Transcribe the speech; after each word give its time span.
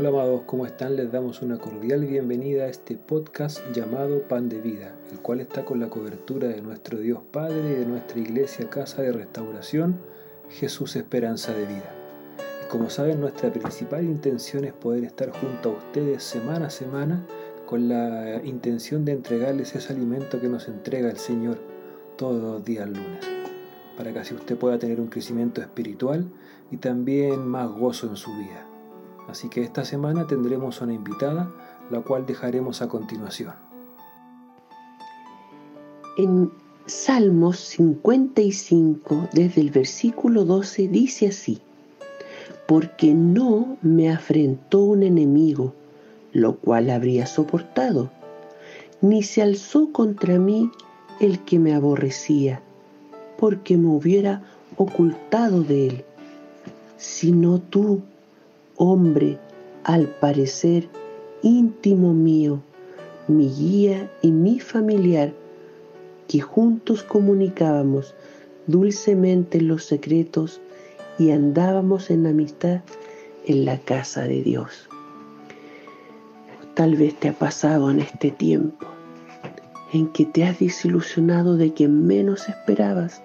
Hola 0.00 0.08
amados, 0.08 0.44
¿cómo 0.46 0.64
están? 0.64 0.96
Les 0.96 1.12
damos 1.12 1.42
una 1.42 1.58
cordial 1.58 2.06
bienvenida 2.06 2.64
a 2.64 2.68
este 2.68 2.96
podcast 2.96 3.60
llamado 3.74 4.22
Pan 4.22 4.48
de 4.48 4.58
Vida, 4.58 4.94
el 5.12 5.18
cual 5.18 5.42
está 5.42 5.66
con 5.66 5.78
la 5.78 5.90
cobertura 5.90 6.48
de 6.48 6.62
nuestro 6.62 7.00
Dios 7.00 7.20
Padre 7.30 7.72
y 7.72 7.74
de 7.80 7.84
nuestra 7.84 8.18
iglesia 8.18 8.70
Casa 8.70 9.02
de 9.02 9.12
Restauración, 9.12 10.00
Jesús 10.48 10.96
Esperanza 10.96 11.52
de 11.52 11.66
Vida. 11.66 11.94
Y 12.64 12.68
como 12.70 12.88
saben, 12.88 13.20
nuestra 13.20 13.52
principal 13.52 14.04
intención 14.06 14.64
es 14.64 14.72
poder 14.72 15.04
estar 15.04 15.32
junto 15.32 15.68
a 15.68 15.76
ustedes 15.76 16.22
semana 16.22 16.68
a 16.68 16.70
semana 16.70 17.26
con 17.66 17.90
la 17.90 18.40
intención 18.42 19.04
de 19.04 19.12
entregarles 19.12 19.74
ese 19.74 19.92
alimento 19.92 20.40
que 20.40 20.48
nos 20.48 20.66
entrega 20.68 21.10
el 21.10 21.18
Señor 21.18 21.58
todos 22.16 22.40
los 22.40 22.64
días 22.64 22.88
lunes, 22.88 23.22
para 23.98 24.14
que 24.14 24.20
así 24.20 24.32
usted 24.32 24.56
pueda 24.56 24.78
tener 24.78 24.98
un 24.98 25.08
crecimiento 25.08 25.60
espiritual 25.60 26.24
y 26.70 26.78
también 26.78 27.46
más 27.46 27.68
gozo 27.68 28.06
en 28.06 28.16
su 28.16 28.34
vida. 28.34 28.69
Así 29.30 29.48
que 29.48 29.62
esta 29.62 29.84
semana 29.84 30.26
tendremos 30.26 30.80
una 30.80 30.92
invitada, 30.92 31.48
la 31.88 32.00
cual 32.00 32.26
dejaremos 32.26 32.82
a 32.82 32.88
continuación. 32.88 33.54
En 36.18 36.50
Salmos 36.86 37.60
55, 37.60 39.28
desde 39.32 39.60
el 39.60 39.70
versículo 39.70 40.44
12, 40.44 40.88
dice 40.88 41.28
así, 41.28 41.60
porque 42.66 43.14
no 43.14 43.78
me 43.82 44.10
afrentó 44.10 44.80
un 44.80 45.04
enemigo, 45.04 45.74
lo 46.32 46.56
cual 46.56 46.90
habría 46.90 47.26
soportado, 47.26 48.10
ni 49.00 49.22
se 49.22 49.42
alzó 49.42 49.92
contra 49.92 50.40
mí 50.40 50.72
el 51.20 51.38
que 51.44 51.60
me 51.60 51.72
aborrecía, 51.72 52.62
porque 53.38 53.76
me 53.76 53.88
hubiera 53.88 54.42
ocultado 54.76 55.62
de 55.62 55.86
él, 55.86 56.04
sino 56.96 57.60
tú, 57.60 58.02
hombre, 58.82 59.38
al 59.84 60.06
parecer 60.06 60.88
íntimo 61.42 62.14
mío, 62.14 62.62
mi 63.28 63.50
guía 63.50 64.10
y 64.22 64.32
mi 64.32 64.58
familiar, 64.58 65.34
que 66.26 66.40
juntos 66.40 67.02
comunicábamos 67.02 68.14
dulcemente 68.66 69.60
los 69.60 69.84
secretos 69.84 70.62
y 71.18 71.30
andábamos 71.30 72.08
en 72.08 72.26
amistad 72.26 72.80
en 73.44 73.66
la 73.66 73.76
casa 73.76 74.22
de 74.22 74.42
Dios. 74.42 74.88
Tal 76.72 76.96
vez 76.96 77.14
te 77.20 77.28
ha 77.28 77.34
pasado 77.34 77.90
en 77.90 78.00
este 78.00 78.30
tiempo 78.30 78.86
en 79.92 80.06
que 80.08 80.24
te 80.24 80.44
has 80.44 80.58
desilusionado 80.58 81.58
de 81.58 81.74
quien 81.74 82.06
menos 82.06 82.48
esperabas, 82.48 83.20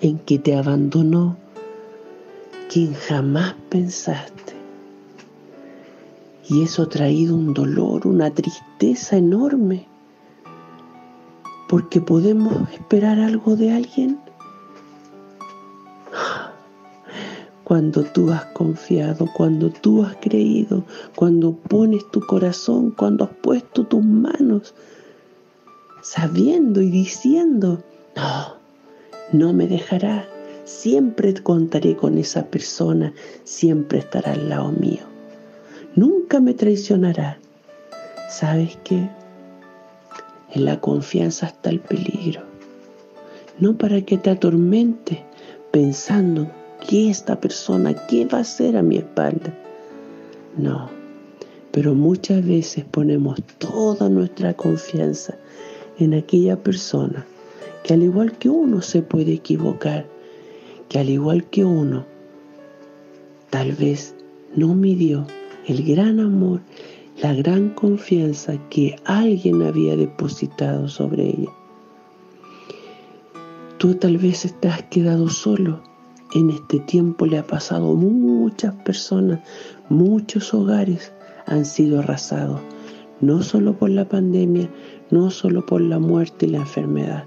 en 0.00 0.18
que 0.20 0.38
te 0.38 0.56
abandonó 0.56 1.36
quien 2.70 2.94
jamás 2.94 3.56
pensaste 3.68 4.49
y 6.50 6.62
eso 6.64 6.82
ha 6.82 6.88
traído 6.88 7.36
un 7.36 7.54
dolor, 7.54 8.08
una 8.08 8.28
tristeza 8.32 9.16
enorme. 9.16 9.86
Porque 11.68 12.00
podemos 12.00 12.68
esperar 12.72 13.20
algo 13.20 13.54
de 13.54 13.72
alguien. 13.72 14.18
Cuando 17.62 18.02
tú 18.02 18.32
has 18.32 18.46
confiado, 18.46 19.28
cuando 19.36 19.70
tú 19.70 20.02
has 20.02 20.16
creído, 20.16 20.82
cuando 21.14 21.52
pones 21.52 22.02
tu 22.10 22.20
corazón, 22.20 22.90
cuando 22.90 23.26
has 23.26 23.30
puesto 23.30 23.86
tus 23.86 24.04
manos, 24.04 24.74
sabiendo 26.02 26.82
y 26.82 26.90
diciendo, 26.90 27.80
no, 28.16 28.56
no 29.32 29.52
me 29.52 29.68
dejará, 29.68 30.28
siempre 30.64 31.32
contaré 31.34 31.94
con 31.94 32.18
esa 32.18 32.46
persona, 32.46 33.12
siempre 33.44 34.00
estará 34.00 34.32
al 34.32 34.48
lado 34.48 34.72
mío 34.72 35.09
nunca 35.94 36.40
me 36.40 36.54
traicionará. 36.54 37.38
¿Sabes 38.28 38.78
qué? 38.84 39.08
En 40.52 40.64
la 40.64 40.80
confianza 40.80 41.46
está 41.46 41.70
el 41.70 41.80
peligro. 41.80 42.42
No 43.58 43.76
para 43.76 44.00
que 44.02 44.16
te 44.16 44.30
atormente 44.30 45.24
pensando 45.70 46.50
que 46.88 47.10
esta 47.10 47.40
persona, 47.40 47.94
qué 48.06 48.24
va 48.26 48.38
a 48.38 48.42
hacer 48.42 48.76
a 48.76 48.82
mi 48.82 48.96
espalda. 48.96 49.54
No, 50.56 50.90
pero 51.70 51.94
muchas 51.94 52.44
veces 52.44 52.84
ponemos 52.84 53.40
toda 53.58 54.08
nuestra 54.08 54.54
confianza 54.54 55.36
en 55.98 56.14
aquella 56.14 56.56
persona 56.56 57.26
que 57.84 57.94
al 57.94 58.02
igual 58.02 58.32
que 58.38 58.48
uno 58.48 58.82
se 58.82 59.02
puede 59.02 59.34
equivocar, 59.34 60.06
que 60.88 60.98
al 60.98 61.08
igual 61.08 61.44
que 61.44 61.64
uno, 61.64 62.04
tal 63.50 63.72
vez 63.72 64.14
no 64.54 64.74
midió 64.74 65.26
el 65.70 65.84
gran 65.84 66.18
amor, 66.18 66.62
la 67.22 67.32
gran 67.32 67.68
confianza 67.70 68.58
que 68.70 68.96
alguien 69.04 69.62
había 69.62 69.96
depositado 69.96 70.88
sobre 70.88 71.28
ella. 71.28 71.50
Tú 73.78 73.94
tal 73.94 74.18
vez 74.18 74.44
estás 74.44 74.82
quedado 74.90 75.28
solo. 75.28 75.80
En 76.34 76.50
este 76.50 76.80
tiempo 76.80 77.24
le 77.24 77.38
ha 77.38 77.46
pasado 77.46 77.94
muchas 77.94 78.74
personas, 78.82 79.46
muchos 79.88 80.52
hogares 80.52 81.12
han 81.46 81.64
sido 81.64 82.00
arrasados, 82.00 82.60
no 83.20 83.40
solo 83.44 83.78
por 83.78 83.90
la 83.90 84.08
pandemia, 84.08 84.68
no 85.10 85.30
solo 85.30 85.64
por 85.64 85.82
la 85.82 86.00
muerte 86.00 86.46
y 86.46 86.50
la 86.50 86.58
enfermedad, 86.58 87.26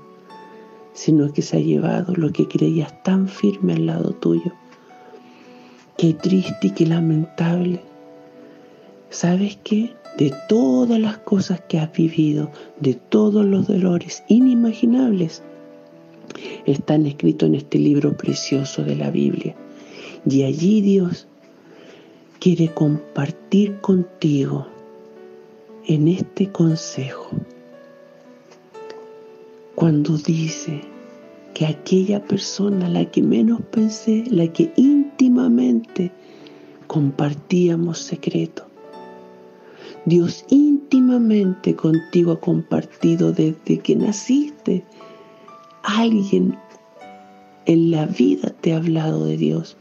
sino 0.92 1.32
que 1.32 1.42
se 1.42 1.58
ha 1.58 1.62
llevado 1.62 2.14
lo 2.16 2.34
que 2.34 2.50
creías 2.50 3.04
tan 3.04 3.30
firme 3.30 3.74
al 3.74 3.86
lado 3.86 4.12
tuyo. 4.12 4.52
Qué 5.98 6.14
triste 6.14 6.68
y 6.68 6.72
qué 6.72 6.86
lamentable 6.86 7.93
¿Sabes 9.14 9.60
qué? 9.64 9.94
De 10.18 10.34
todas 10.50 11.00
las 11.00 11.20
cosas 11.20 11.62
que 11.70 11.78
has 11.78 11.94
vivido, 11.94 12.50
de 12.80 12.96
todos 12.96 13.46
los 13.46 13.68
dolores 13.68 14.24
inimaginables, 14.28 15.44
están 16.66 17.06
escritos 17.06 17.48
en 17.48 17.54
este 17.54 17.78
libro 17.78 18.18
precioso 18.18 18.84
de 18.84 18.96
la 18.96 19.12
Biblia. 19.12 19.56
Y 20.28 20.42
allí 20.42 20.82
Dios 20.82 21.28
quiere 22.40 22.70
compartir 22.74 23.80
contigo 23.82 24.66
en 25.86 26.08
este 26.08 26.52
consejo. 26.52 27.30
Cuando 29.76 30.18
dice 30.18 30.82
que 31.54 31.68
aquella 31.68 32.24
persona, 32.24 32.90
la 32.90 33.06
que 33.12 33.22
menos 33.22 33.62
pensé, 33.62 34.24
la 34.32 34.52
que 34.52 34.74
íntimamente 34.76 36.12
compartíamos 36.88 38.00
secretos, 38.00 38.73
Dios 40.06 40.44
íntimamente 40.50 41.76
contigo 41.76 42.34
ha 42.34 42.40
compartido 42.40 43.32
desde 43.32 43.80
que 43.80 43.96
naciste. 43.96 44.84
Alguien 45.84 46.58
en 47.66 47.92
la 47.92 48.06
vida 48.06 48.54
te 48.62 48.74
ha 48.74 48.78
hablado 48.78 49.26
de 49.26 49.38
Dios 49.38 49.78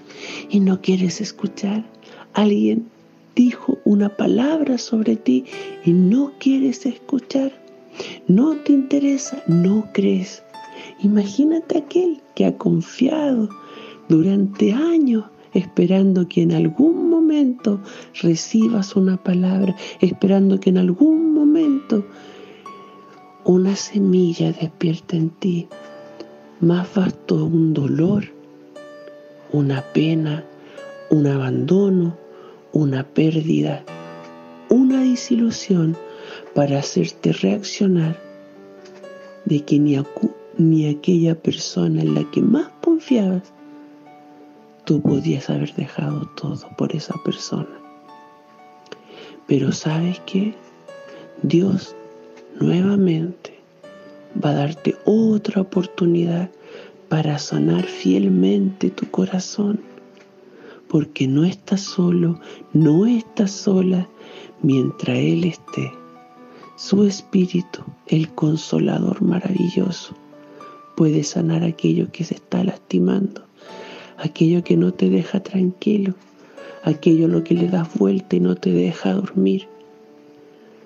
y 0.48 0.60
no 0.60 0.80
quieres 0.80 1.20
escuchar. 1.20 1.84
Alguien 2.34 2.86
dijo 3.34 3.78
una 3.84 4.10
palabra 4.10 4.78
sobre 4.78 5.16
ti 5.16 5.44
y 5.84 5.92
no 5.92 6.32
quieres 6.38 6.86
escuchar. 6.86 7.52
No 8.28 8.56
te 8.56 8.72
interesa, 8.72 9.42
no 9.48 9.88
crees. 9.92 10.42
Imagínate 11.02 11.78
aquel 11.78 12.20
que 12.36 12.46
ha 12.46 12.56
confiado 12.56 13.48
durante 14.08 14.72
años 14.72 15.24
esperando 15.52 16.28
que 16.28 16.42
en 16.42 16.52
algún 16.52 17.10
recibas 18.20 18.96
una 18.96 19.16
palabra, 19.16 19.74
esperando 20.00 20.60
que 20.60 20.70
en 20.70 20.78
algún 20.78 21.34
momento 21.34 22.04
una 23.44 23.74
semilla 23.74 24.52
despierte 24.52 25.16
en 25.16 25.30
ti. 25.30 25.68
Más 26.60 26.94
bastó 26.94 27.44
un 27.44 27.74
dolor, 27.74 28.24
una 29.52 29.82
pena, 29.82 30.44
un 31.10 31.26
abandono, 31.26 32.16
una 32.72 33.02
pérdida, 33.04 33.84
una 34.68 35.02
desilusión 35.02 35.96
para 36.54 36.78
hacerte 36.78 37.32
reaccionar 37.32 38.16
de 39.44 39.60
que 39.60 39.78
ni, 39.78 39.98
ni 40.56 40.88
aquella 40.88 41.34
persona 41.34 42.02
en 42.02 42.14
la 42.14 42.30
que 42.30 42.40
más 42.40 42.68
confiabas 42.80 43.52
Tú 44.84 45.00
podías 45.00 45.48
haber 45.48 45.72
dejado 45.74 46.26
todo 46.34 46.68
por 46.76 46.94
esa 46.94 47.14
persona. 47.24 47.70
Pero 49.46 49.70
sabes 49.70 50.18
que 50.26 50.54
Dios 51.42 51.94
nuevamente 52.60 53.60
va 54.44 54.50
a 54.50 54.54
darte 54.54 54.96
otra 55.04 55.60
oportunidad 55.60 56.50
para 57.08 57.38
sanar 57.38 57.84
fielmente 57.84 58.90
tu 58.90 59.08
corazón. 59.08 59.80
Porque 60.88 61.28
no 61.28 61.44
estás 61.44 61.80
solo, 61.80 62.40
no 62.72 63.06
estás 63.06 63.52
sola 63.52 64.08
mientras 64.62 65.16
Él 65.16 65.44
esté. 65.44 65.92
Su 66.76 67.04
espíritu, 67.04 67.84
el 68.08 68.28
consolador 68.34 69.22
maravilloso, 69.22 70.16
puede 70.96 71.22
sanar 71.22 71.62
aquello 71.62 72.10
que 72.10 72.24
se 72.24 72.34
está 72.34 72.64
lastimando 72.64 73.44
aquello 74.22 74.62
que 74.62 74.76
no 74.76 74.92
te 74.92 75.10
deja 75.10 75.40
tranquilo, 75.40 76.14
aquello 76.84 77.26
a 77.26 77.28
lo 77.28 77.42
que 77.42 77.54
le 77.54 77.66
das 77.66 77.92
vuelta 77.94 78.36
y 78.36 78.40
no 78.40 78.54
te 78.54 78.70
deja 78.70 79.14
dormir. 79.14 79.66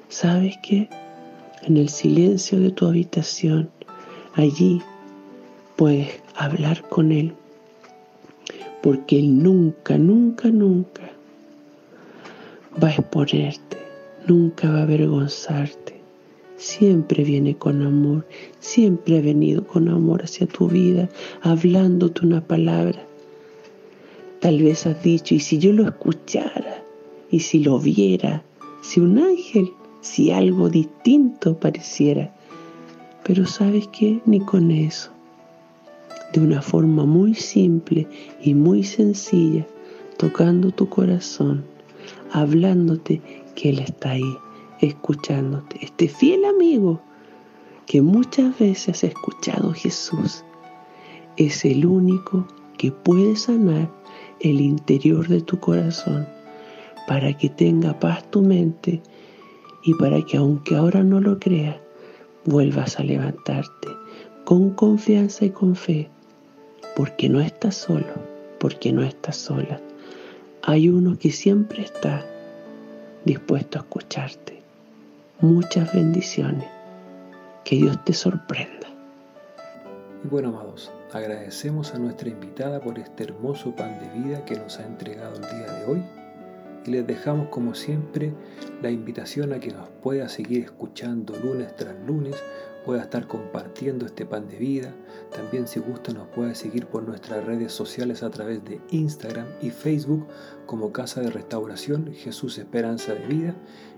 ¿Sabes 0.09 0.56
qué? 0.62 0.88
En 1.62 1.77
el 1.77 1.91
silencio 1.91 2.59
de 2.59 2.71
tu 2.71 2.87
habitación, 2.87 3.69
allí 4.35 4.81
puedes 5.77 6.09
hablar 6.35 6.88
con 6.88 7.12
Él, 7.12 7.35
porque 8.83 9.19
Él 9.19 9.43
nunca, 9.43 9.99
nunca, 9.99 10.49
nunca 10.49 11.03
va 12.83 12.88
a 12.88 12.93
exponerte, 12.93 13.77
nunca 14.27 14.71
va 14.71 14.79
a 14.79 14.83
avergonzarte. 14.85 16.00
Siempre 16.56 17.23
viene 17.23 17.55
con 17.59 17.83
amor, 17.83 18.27
siempre 18.61 19.19
ha 19.19 19.21
venido 19.21 19.67
con 19.67 19.91
amor 19.91 20.23
hacia 20.23 20.47
tu 20.47 20.69
vida, 20.69 21.11
hablándote 21.43 22.25
una 22.25 22.41
palabra. 22.41 23.06
Tal 24.47 24.63
vez 24.63 24.87
has 24.87 25.03
dicho, 25.03 25.35
y 25.35 25.41
si 25.41 25.59
yo 25.59 25.73
lo 25.73 25.89
escuchara, 25.89 26.81
y 27.33 27.41
si 27.41 27.59
lo 27.59 27.81
viera, 27.81 28.45
si 28.81 29.01
un 29.01 29.19
ángel, 29.19 29.73
si 30.03 30.31
algo 30.31 30.69
distinto 30.69 31.59
pareciera. 31.59 32.33
Pero 33.25 33.45
sabes 33.45 33.89
qué, 33.89 34.21
ni 34.25 34.39
con 34.39 34.71
eso. 34.71 35.11
De 36.33 36.39
una 36.39 36.63
forma 36.63 37.05
muy 37.05 37.35
simple 37.35 38.07
y 38.41 38.55
muy 38.55 38.85
sencilla, 38.85 39.67
tocando 40.17 40.71
tu 40.71 40.89
corazón, 40.89 41.65
hablándote 42.31 43.21
que 43.57 43.71
Él 43.71 43.81
está 43.81 44.11
ahí, 44.11 44.37
escuchándote. 44.81 45.81
Este 45.83 46.07
fiel 46.07 46.45
amigo 46.45 47.01
que 47.85 48.01
muchas 48.01 48.57
veces 48.61 48.91
has 48.91 49.03
escuchado 49.11 49.73
Jesús 49.73 50.45
es 51.37 51.65
el 51.65 51.85
único 51.85 52.47
que 52.79 52.93
puede 52.93 53.35
sanar 53.35 53.91
el 54.41 54.61
interior 54.61 55.29
de 55.29 55.41
tu 55.41 55.59
corazón 55.59 56.27
para 57.06 57.33
que 57.37 57.49
tenga 57.49 57.99
paz 57.99 58.31
tu 58.31 58.43
mente 58.43 59.03
y 59.85 59.94
para 59.94 60.21
que 60.23 60.37
aunque 60.37 60.77
ahora 60.77 61.03
no 61.03 61.21
lo 61.21 61.38
creas, 61.38 61.77
vuelvas 62.44 62.99
a 62.99 63.05
levantarte 63.05 63.88
con 64.44 64.71
confianza 64.71 65.44
y 65.44 65.50
con 65.50 65.75
fe, 65.75 66.09
porque 66.94 67.29
no 67.29 67.41
estás 67.41 67.75
solo, 67.75 68.15
porque 68.61 68.93
no 68.93 69.03
estás 69.03 69.37
sola. 69.37 69.81
Hay 70.62 70.88
uno 70.88 71.19
que 71.19 71.33
siempre 71.33 71.83
está 71.83 72.25
dispuesto 73.25 73.79
a 73.79 73.83
escucharte. 73.83 74.62
Muchas 75.41 75.93
bendiciones. 75.93 76.69
Que 77.65 77.77
Dios 77.77 78.05
te 78.05 78.12
sorprenda. 78.12 78.88
Y 80.26 80.28
bueno, 80.28 80.49
amados, 80.49 80.90
agradecemos 81.12 81.94
a 81.94 82.00
nuestra 82.00 82.28
invitada 82.28 82.81
por 82.81 82.99
este 82.99 83.23
hermoso 83.23 83.76
pan 83.76 84.00
de 84.00 84.08
vida 84.19 84.44
que 84.44 84.56
nos 84.56 84.81
ha 84.81 84.84
entregado 84.84 85.37
el 85.37 85.43
día 85.43 85.73
de 85.73 85.84
hoy 85.84 86.02
y 86.84 86.90
les 86.90 87.06
dejamos 87.06 87.46
como 87.50 87.76
siempre 87.76 88.34
la 88.82 88.90
invitación 88.90 89.52
a 89.52 89.61
que 89.61 89.70
nos 89.70 89.88
pueda 90.02 90.28
seguir 90.28 90.64
escuchando 90.64 91.32
lunes 91.38 91.76
tras 91.76 91.94
lunes, 92.05 92.34
pueda 92.84 93.02
estar 93.02 93.28
compartiendo 93.28 94.05
este 94.05 94.26
pan 94.26 94.49
de 94.49 94.56
vida. 94.56 94.93
También 95.31 95.69
si 95.69 95.78
gusta 95.78 96.12
nos 96.12 96.26
puede 96.26 96.56
seguir 96.56 96.87
por 96.87 97.05
nuestras 97.05 97.44
redes 97.44 97.70
sociales 97.70 98.25
a 98.25 98.31
través 98.31 98.64
de 98.64 98.81
Instagram 98.90 99.46
y 99.62 99.70
Facebook 99.70 100.26
como 100.67 100.90
Casa 100.90 101.20
de 101.20 101.31
Restauración 101.31 102.12
Jesús 102.12 102.58
Esperanza 102.58 103.14
de 103.14 103.28
Vida 103.28 103.55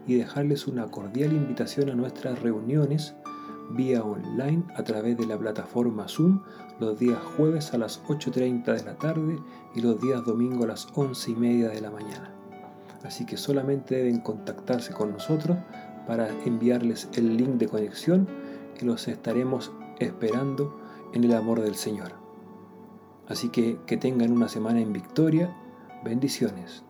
y 0.07 0.17
dejarles 0.17 0.67
una 0.67 0.91
cordial 0.91 1.33
invitación 1.33 1.89
a 1.89 1.95
nuestras 1.95 2.43
reuniones 2.43 3.15
vía 3.71 4.03
online 4.03 4.65
a 4.77 4.83
través 4.83 5.17
de 5.17 5.27
la 5.27 5.39
plataforma 5.39 6.09
Zoom 6.09 6.43
los 6.81 6.99
días 6.99 7.19
jueves 7.37 7.75
a 7.75 7.79
las 7.79 8.03
8.30 8.05 8.65
de 8.65 8.85
la 8.85 8.95
tarde 8.95 9.39
y 9.75 9.81
los 9.81 10.01
días 10.01 10.25
domingo 10.25 10.65
a 10.65 10.69
las 10.69 10.93
11.30 10.95 11.73
de 11.73 11.81
la 11.81 11.91
mañana 11.91 12.33
así 13.05 13.25
que 13.27 13.37
solamente 13.37 13.97
deben 13.97 14.21
contactarse 14.21 14.93
con 14.93 15.13
nosotros 15.13 15.59
para 16.07 16.31
enviarles 16.45 17.09
el 17.15 17.37
link 17.37 17.57
de 17.59 17.69
conexión 17.69 18.29
y 18.81 18.85
los 18.85 19.09
estaremos 19.09 19.73
esperando 19.99 20.81
en 21.13 21.25
el 21.25 21.35
amor 21.35 21.61
del 21.61 21.75
Señor. 21.75 22.13
Así 23.29 23.51
que 23.51 23.79
que 23.87 23.97
tengan 23.97 24.33
una 24.33 24.49
semana 24.49 24.81
en 24.81 24.93
victoria. 24.93 25.55
Bendiciones. 26.05 26.83